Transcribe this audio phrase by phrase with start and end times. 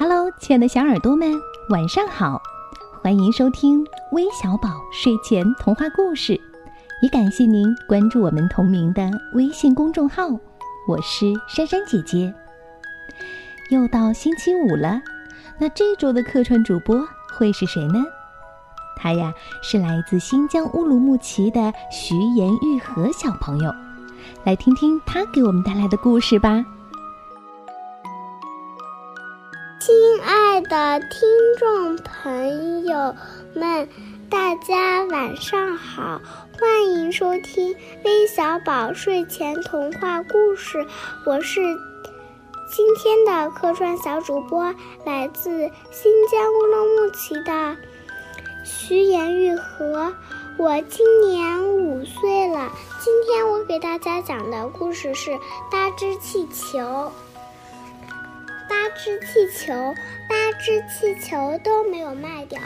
[0.00, 1.32] Hello，亲爱的小耳朵们，
[1.70, 2.40] 晚上好！
[3.02, 6.40] 欢迎收听微小宝睡前童话故事，
[7.02, 10.28] 也感谢您关注我们同名的微信公众号。
[10.86, 12.32] 我是珊珊姐姐。
[13.70, 15.02] 又到星期五了，
[15.58, 17.04] 那这周的客串主播
[17.36, 18.04] 会是谁呢？
[18.94, 19.34] 他呀
[19.64, 23.74] 是来自新疆乌鲁木齐的徐延玉和小朋友，
[24.44, 26.64] 来听听他给我们带来的故事吧。
[30.62, 31.20] 的听
[31.58, 33.14] 众朋友
[33.54, 33.88] 们，
[34.28, 36.20] 大家晚上好，
[36.58, 40.84] 欢迎收听微小宝睡前童话故事。
[41.24, 41.60] 我是
[42.70, 45.50] 今天的客串小主播，来自
[45.92, 47.76] 新疆乌鲁木齐的
[48.64, 50.12] 徐延玉和。
[50.58, 55.30] 我今年五岁了，今天我给大家讲的故事是
[55.70, 56.78] 《八只气球》。
[58.68, 59.94] 八只气球，
[60.60, 62.60] 只气球都没有卖掉，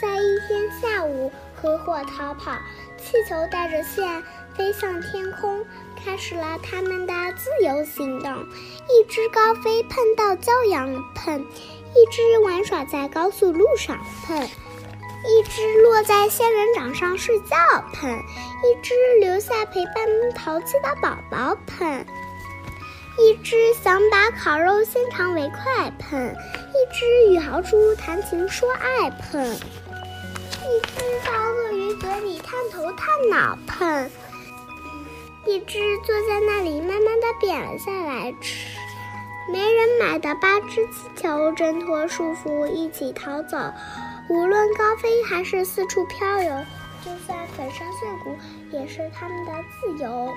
[0.00, 2.52] 在一天下午合伙逃跑。
[2.98, 4.22] 气球带着线
[4.56, 5.64] 飞向天空，
[6.02, 8.32] 开始了他们的自由行动。
[8.88, 17.56] 一只高飞碰到骄阳，碰；一只玩耍在高速路上，碰；一只落在仙人掌上睡觉，
[17.92, 18.10] 碰；
[18.64, 19.94] 一只留下陪伴
[20.34, 22.04] 淘气的宝宝，碰。
[23.18, 26.36] 一只想把烤肉先尝为快喷，
[26.76, 34.10] 一只与豪猪谈情说爱喷，一只到鳄鱼嘴里探头探脑喷，
[35.46, 38.68] 一只坐在那里慢慢的扁了下来吃。
[39.50, 43.56] 没人买的八只气球挣脱束缚一起逃走，
[44.28, 46.50] 无论高飞还是四处飘游，
[47.02, 48.36] 就算粉身碎骨
[48.70, 50.28] 也是他们的自由。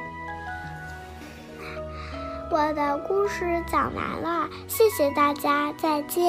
[2.52, 6.24] 我的故事讲完了，谢谢大家，再见。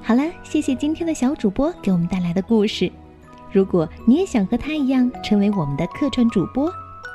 [0.00, 2.90] 好了，谢谢今天的小主播给我们带来的故事。
[3.50, 6.70] 如果你也想和他一样成为我们的客串主播，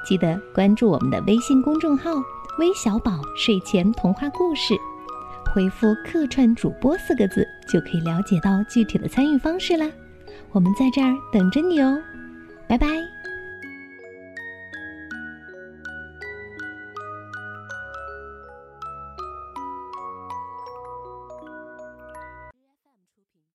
[0.06, 2.12] 记得关注我们的微信公众号
[2.60, 4.76] “微小宝睡前童话故事”，
[5.56, 9.90] 回复“客串主播”四个字，就可以了解到具体的参与方式啦。
[10.52, 11.98] 我们在这儿等着你哦，
[12.68, 12.88] 拜拜。